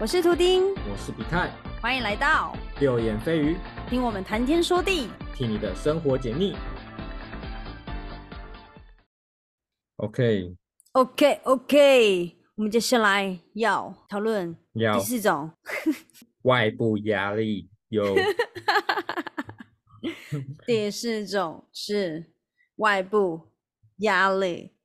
[0.00, 1.50] 我是图丁，我是比泰，
[1.82, 3.56] 欢迎来到六眼飞鱼，
[3.90, 6.54] 听我们谈天说地，替你的生活解腻。
[9.96, 10.54] OK
[10.92, 15.00] OK OK，我们接下来要讨论要。
[15.00, 15.50] 第四种，
[16.42, 18.14] 外部压力有。
[20.64, 22.32] 第四种是
[22.76, 23.50] 外部
[23.96, 24.76] 压力，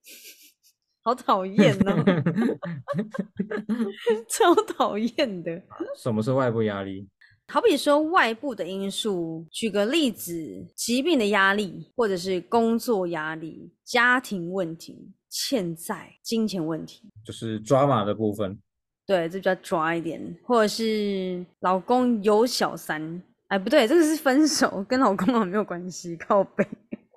[1.04, 2.04] 好讨厌哦，
[4.30, 5.62] 超讨厌的。
[5.98, 7.08] 什么是外部压力？
[7.50, 10.34] 好比说外部的因素，举个例子，
[10.76, 18.58] 疾病的压力，或者是工作压力、家庭问题、欠债、金钱问题，就是抓马的部分。
[19.06, 26.66] 对，这比较抓一点，或者是老公有小三，哎，不对，这个是分手，跟老公好像没有关系，靠背，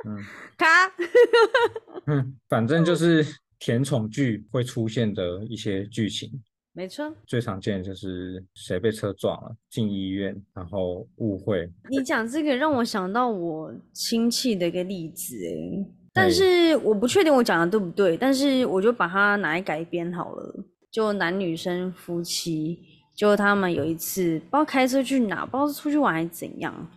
[0.04, 0.18] 嗯
[0.58, 0.92] 他，
[2.06, 3.24] 嗯，反正就是
[3.58, 6.30] 甜宠剧会出现的一些剧情。
[6.72, 11.66] 没错，最常见的就是谁被车撞了，进医院，然后误会。
[11.88, 20.64] 你讲这个让我想到我亲戚的一个例子，哎，但哎是我不确定我讲的对不对，但是我就把它拿来改编好了。
[20.90, 22.78] 就男女生夫妻，
[23.14, 26.90] 就他们有一次不知道开车去哪，不知道是出去玩还是怎样，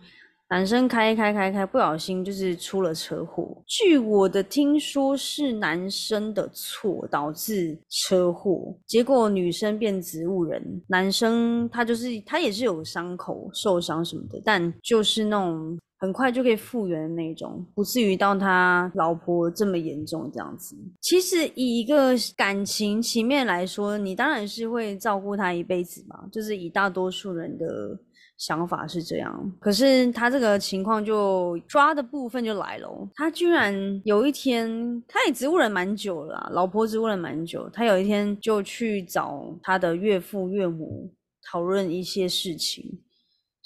[0.50, 3.56] 男生开开开开，不小心就是出了车祸。
[3.68, 20.74] 据我的听说是男生的错导致车祸，结果女生变植物人，男生他就是他也是有伤口受伤什么的，但就是那种很快就可以复原的那种，不至于到他老婆这么严重这样子。
[21.00, 27.96] 其实以一个感情情面来说，你当然是会照顾他一辈子嘛，就是以大多数人的
[28.40, 29.52] 想法是这样。
[29.60, 33.72] 可是他这个情况就抓的部分就来了，他居然
[34.04, 41.12] 有一天，他也植物人蛮久了，老婆植物人蛮久，他有一天就去找他的岳父岳母
[41.52, 42.98] 讨论一些事情。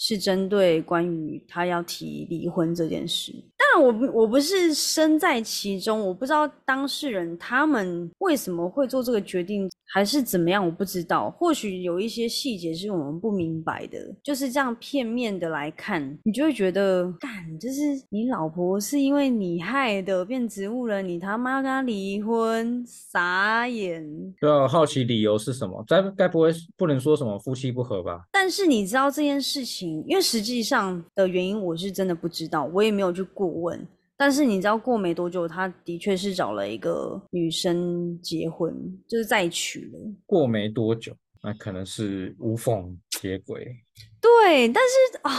[0.06, 3.33] 是针对关于他要提离婚这件事。
[3.56, 11.30] 当然我不，我不是身在其中，我不知道当事人他们为什么会做这个决定，还是怎么样，我不知道。
[11.30, 17.80] 或许有一些细节是我们不明白的，就是这样片面的来看，你就会觉得，干，就是
[18.11, 24.05] 你老婆是因为你害的变植物人，你他妈要跟他离婚，傻眼。
[24.39, 25.83] 就要好奇理由是什么？
[25.89, 28.27] 该该不会不能说什么夫妻不和吧？
[28.30, 33.86] 但是你知道这件事情，因为实际上的原因我是真的不知道，我也没有去过问。
[34.16, 38.72] 但是你知道，过没多久，他的确是找了一个女生结婚，
[39.08, 39.98] 就是再娶了。
[40.24, 41.12] 过没多久，
[41.42, 43.66] 那可能是无缝接轨。
[44.20, 45.30] 对，但是啊、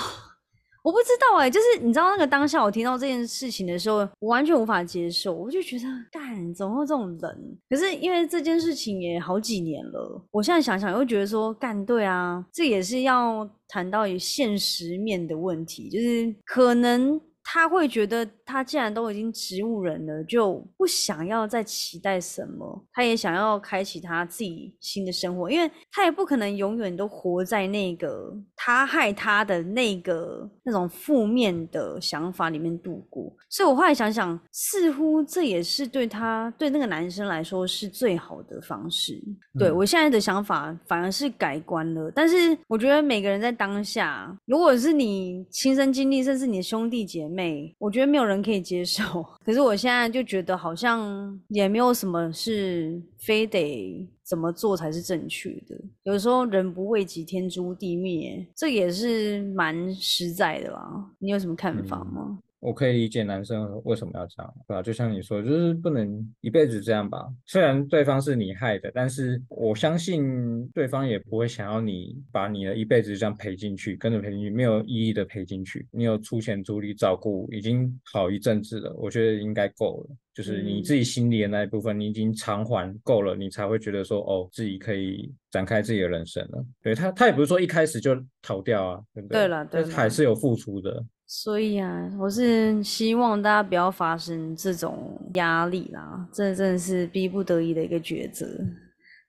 [0.86, 7.58] 我不知道哎、就是你知道那个当下我听到这件事情的时候，我完全无法接受，我就觉得干怎么会有这种人？
[7.68, 17.20] 可是因为这件事情也好几年了，我现在想想又觉得说干对啊，这也是要谈到以现实面的问题，就是可能。
[17.48, 33.34] 他会觉得，他既然都已经植物人了，就不想要再期待什么，他也想要开启他自己新的生活，因为他也不可能永远都活在那个他害他的那个那种负面的想法里面度过。
[33.50, 39.20] 所以我后来想想，似乎这也是对他对那个男生来说是最好的方式。
[39.58, 49.04] 对嗯我现在的想法反而是改观了，但是我觉得每个人在当下，如果是你亲身经历，甚至你的兄弟姐妹，我觉得没有人可以接受。
[49.46, 55.76] 可是我现在就觉得好像也没有什么是非得怎么做才是正确的。
[56.04, 61.06] 有时候人不为己，天诛地灭，这也是蛮实在的啦。
[61.20, 62.40] 你有什么看法嗯吗？
[62.66, 64.82] 我可以理解男生为什么要这样，对吧？
[64.82, 67.28] 就像你说，就是不能一辈子这样吧。
[67.46, 75.88] 虽然对方是你害的，但是我相信对方也不会想要你把你的一辈子这样赔进去，跟着赔进去，没有意义的赔进去。
[75.92, 80.16] 你有出钱出力照顾，已经好一阵子了，我觉得应该够了。
[80.34, 86.66] 就是你自己心里的那一部分，你已经偿还够了，你才会觉得说，哦，自己可以展开自己的人生了。
[86.82, 89.40] 对他，他也不是说一开始就逃掉啊，对不对？
[89.40, 91.02] 对啦对但是还是有付出的。
[91.28, 98.46] 所以啊，我是希望大家不要发生这种压力啦，这真的是逼不得已的一个抉择，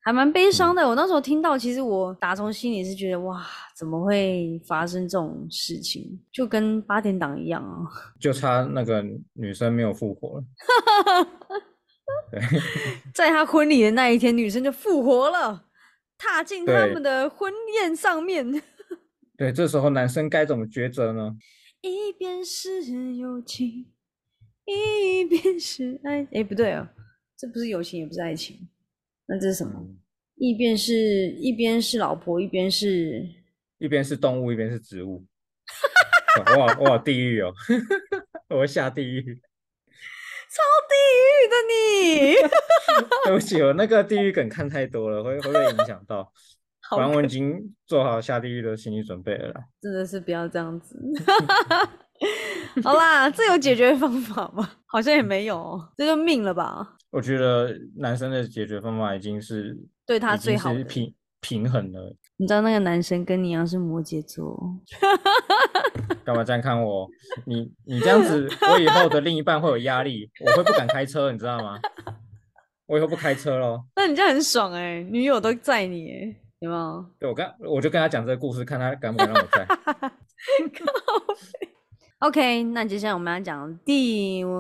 [0.04, 0.87] 还蛮悲伤的。
[0.87, 3.43] 我那时候听到，其实我打从心里是觉得，哇，
[3.75, 6.20] 怎么会发生这种事情？
[6.31, 7.88] 就跟八点档一样啊。
[8.20, 9.02] 就差那个
[9.32, 10.44] 女生没有复活了。
[12.31, 12.40] 对，
[13.14, 15.64] 在他婚礼的那一天，女生就复活了，
[16.19, 17.50] 踏进他对们的婚
[17.81, 18.62] 宴上面。
[19.38, 21.34] 对，这时候男生该怎么抉择呢？
[21.81, 23.93] 一边是友情，
[24.64, 26.26] 一边是爱。
[26.32, 26.88] 哎，不对哦，
[27.37, 28.69] 这不是友情，也不是爱情，
[29.26, 29.73] 那这是什么？
[29.78, 29.99] 嗯
[30.38, 30.93] 一边是
[31.38, 33.26] 一边是老婆，一边是
[33.78, 35.25] 一边是动物，一边是植物。
[36.58, 37.55] 哇哇，地狱哦！
[38.50, 39.23] 我要下地狱。
[39.25, 42.34] 超地狱的你。
[43.25, 46.31] 对不起，我那个地狱梗看太多了，会会被影响到。
[46.90, 49.54] 反正我已经做好下地狱的心理准备了。
[49.80, 50.96] 真的是不要这样子。
[52.82, 54.68] 好啦，这有解决方法吗？
[54.86, 56.96] 好像也没有，这就命了吧。
[57.10, 62.14] 我觉得男生的解决方法已经是对他最好平平衡了。
[62.36, 64.58] 你知道那个男生跟你一样是摩羯座，
[66.24, 67.08] 干嘛这样看我？
[67.46, 71.80] 你你这样子，我以后的另一半会有压力，我会不敢开车，你知道吗？
[72.86, 73.82] 我以后不开车喽。
[73.96, 77.06] 那你这样很爽哎，女友都载你哎，有没有？
[77.18, 79.66] 对我跟我就跟他讲这个故事，看他敢不敢让我载。
[82.20, 84.50] OK，那接下来我们要讲第五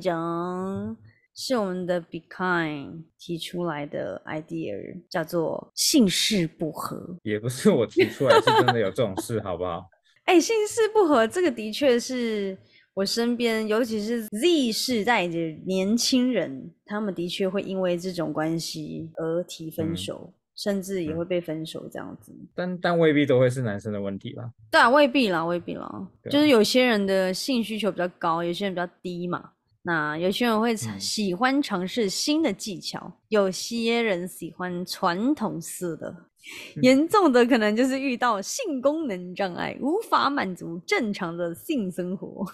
[0.00, 0.96] 讲。
[1.34, 4.74] 是我们的 Be Kind 提出来的 idea，
[5.08, 7.16] 叫做姓氏不合。
[7.22, 9.88] 也不是我提出来，是真的有这种事，好不好？
[10.26, 12.56] 哎，姓氏不合，这个的确是
[12.92, 22.32] 我身边，尤其是 Z 世代的年轻人，他们的确会因为这种关系而提分手，甚至也会被分手这样子。
[22.54, 24.52] 但但未必都会是男生的问题吧？
[24.70, 26.08] 对啊，未必啦，未必啦。
[26.30, 29.50] 就是有些人的性需求比较高，有些人比较低嘛。
[29.84, 36.14] 那有些人会喜欢尝试新的技巧，有些人喜欢传统式的，
[36.82, 42.46] 严重的可能就是遇到性功能障碍，无法满足正常的性生活，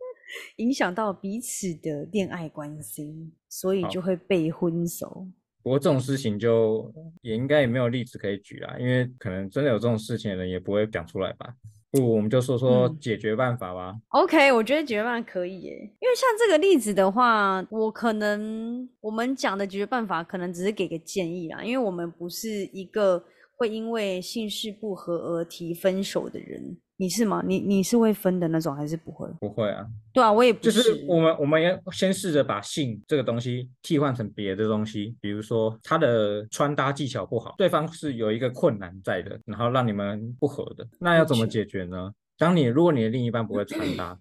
[0.56, 5.26] 影响到彼此的恋爱关系，所以就会被分手。
[5.66, 6.88] 不过这种事情就
[7.22, 11.52] 也应该也没有例子可以举啦，因为可能真的有这种事情的人也不会讲出来吧。
[11.90, 13.92] 不，我们就说说解决办法吧。
[14.10, 23.24] OK，我觉得解决办法可以耶，因为像这个例子的话，我可能我们讲的解决办法可能只是给个建议啦，因为我们不是一个
[23.56, 26.76] 会因为姓氏不合而提分手的人。
[26.98, 27.42] 你是吗？
[27.46, 29.28] 你你是会分的那种，还是不会？
[29.40, 29.86] 不会啊。
[30.12, 30.72] 对啊，我也不是。
[30.72, 42.10] 就是我们我们要先试着把性这个东西替换成别的东西，比如说他的穿搭技巧不好，对方是有一个困难在的，然后让你们不合的，那要怎么解决呢？
[42.38, 44.18] 当你如果你的另一半不会穿搭。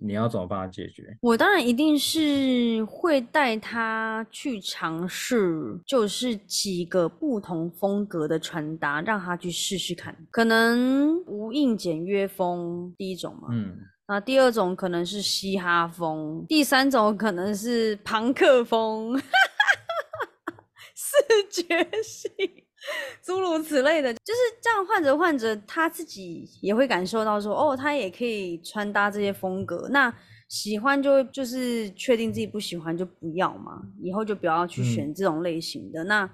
[0.00, 1.16] 你要怎么帮他解决？
[1.20, 10.16] 我当然一定是会带他去尝试，就是几个不同风格的穿搭，让他去试试看。
[10.30, 13.76] 可能无印简约风第一种嘛，嗯，
[14.08, 19.18] 那第二种可能是嘻哈风，第三种可能是朋克风，
[20.94, 21.16] 视
[21.50, 22.65] 觉系。
[23.22, 29.88] 诸如此类的，就是这样换着换着，他自己也会感受到说，哦，他也可以穿搭这些风格。
[29.90, 30.12] 那
[30.48, 36.04] 喜欢就就是确定自己不喜欢就不要嘛，以后就不要去选这种类型的。
[36.04, 36.28] 那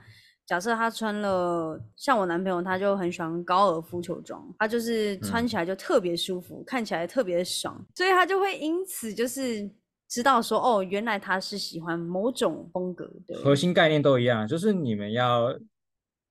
[0.46, 9.70] 假设他穿了，像我男朋友，他就很喜欢高尔夫球装，他就是穿起来就特别舒服，看起来特别爽，所以他就会因此就是
[10.10, 13.38] 知道说，哦，原来他是喜欢某种风格的。
[13.38, 15.58] 核心概念都一样，就是你们要。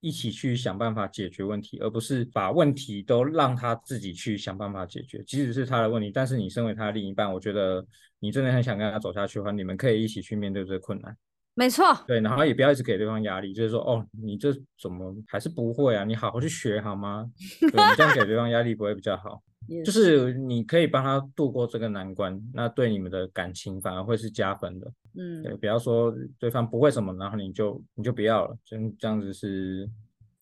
[0.01, 5.23] 一起去想办法解决问题，而不是把问题都让他自己去想办法解决。
[5.23, 7.85] 即使是他的问题，但是你身为他的另一半，我觉得
[8.19, 11.15] 你真的很想跟他走下去的话，你们可以一起去面对这个困难。
[11.53, 14.51] 没错，对，然后也不要一直给对方压力，就是说，哦，你这
[14.81, 16.03] 怎么还是不会啊？
[16.03, 17.29] 你好好去学好吗？
[17.59, 19.43] 对你这样给对方压力不会比较好。
[19.85, 24.91] 就是你可以帮他度过这个难关，那对你们的感情反而会是加分的。
[25.17, 29.89] 嗯，对，不要说对方不会什么，然后你就你就不要了，这这样子是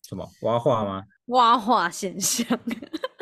[0.02, 1.04] 什么挖话吗？
[1.26, 2.58] 挖话现象，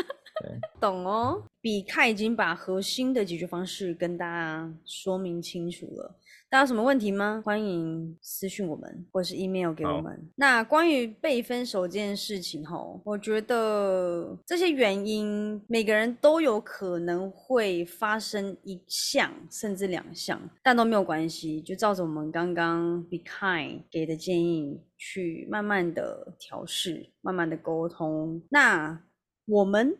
[0.80, 1.42] 懂哦。
[1.68, 6.16] 比看已经把核心的解决方式跟大家说明清楚了。
[6.48, 7.42] 大家有什么问题吗？
[7.44, 10.18] 欢迎私信我们，或是 email 给我们。
[10.36, 28.42] 那关于被分手这件事情，吼，我觉得这些原因每个人都有可能会发生一项甚至两项，但都没有关系，就照着我们刚刚 be kind 给的建议去慢慢的调试，慢慢的沟通。
[28.48, 28.98] 那
[29.44, 29.94] 我们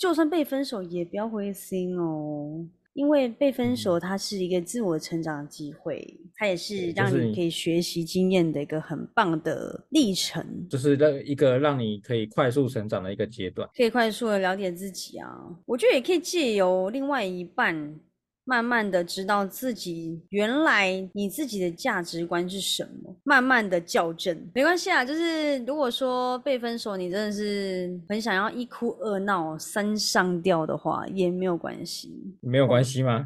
[0.00, 2.66] 就算被分手，也不要灰心哦。
[2.94, 15.28] 因为被分手，它是一个自我成长的机会，它也是让你可以学习经验的一个很棒的历程，就是让一个让你可以快速成长的一个阶段，可以快速的了解自己啊。
[15.66, 18.00] 我觉得也可以借由另外一半。
[18.44, 25.04] 慢慢的知道自己原来你自己的价值观是什么，慢慢的校正，没关系啊。
[25.04, 32.12] 就是如果说被分手，你真的是很想要一哭二闹三上吊的话，也没有关系。
[32.40, 33.22] 没有关系吗？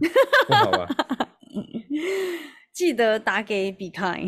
[0.47, 0.89] 不好吧？
[2.75, 4.21] 记得打给比凯。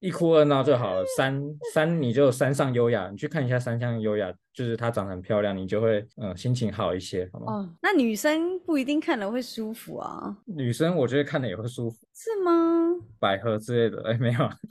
[0.00, 1.04] 一哭二闹就好了。
[1.16, 1.42] 三
[1.72, 7.52] 三你就山上优雅，你去看一下山上优雅，就是她长得很漂亮，你就会嗯心情好一些，好吗？
[7.52, 12.96] 哦，那女生不一定看了会舒服啊，女生我觉得看了也会舒服，是吗？
[13.18, 14.56] 百合之类的，哎，没有啊，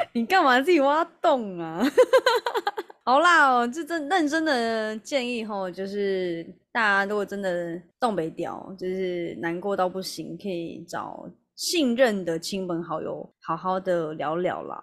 [0.12, 1.82] 你干嘛自己挖洞啊？
[3.02, 11.26] 好啦，哦，这真认真的建议吼，就是大家如果真的东北调，就是难过到不行，可以找
[11.60, 14.80] 信任的亲朋好友好好的聊聊啦。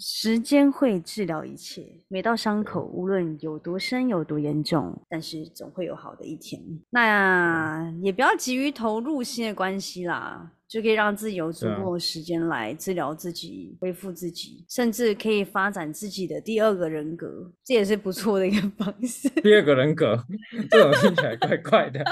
[0.00, 6.60] 时间会治疗一切，每道伤口无论有多深有多严重，但是总会有好的一天。
[6.90, 19.28] 那也不要急于投入新的关系啦，就可以让自己有足够的时间来治疗自己、恢复自己，甚至可以发展自己的第二个人格，这也是不错的一个方式。
[19.28, 20.18] 第二个人格，
[20.68, 22.04] 这种听起来怪怪的。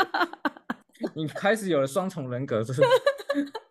[1.15, 2.83] 你开始有了双重人格，就 是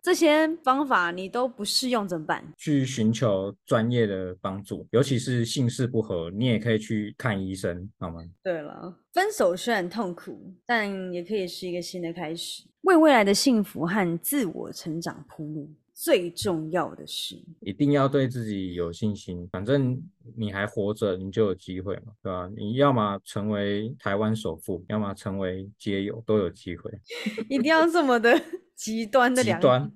[0.02, 2.44] 这些方法你都不适用怎么办？
[2.56, 8.20] 去寻求专业的帮助，尤其是性事不合，你也可以去看医生，好吗？
[8.42, 15.70] 对了，分手虽然痛苦，但也可以是一个新的开始，为未来的幸福和自我成长铺路。
[15.94, 20.02] 最重要的是，一定要对自己有信心，反正
[20.36, 22.50] 你还活着，你就有机会嘛，对吧？
[22.56, 26.90] 你要么成为台湾首富，要么成为街友，都有机会。
[27.48, 28.38] 一定要这么的
[28.74, 29.92] 极端的两极端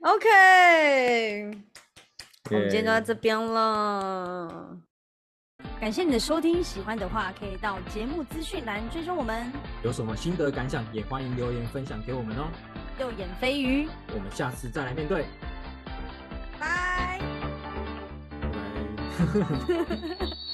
[0.00, 1.50] ，OK，
[2.50, 4.75] 我们今天就到这边了。
[5.78, 9.52] 感谢你的收听，喜欢的话可以到节目资讯栏追踪我们。
[9.84, 12.48] 有什么心得感想，也欢迎留言分享给我们哦。
[12.98, 15.26] 右眼飞鱼，我们下次再来面对，
[16.58, 17.20] 拜。
[19.18, 20.36] 拜拜。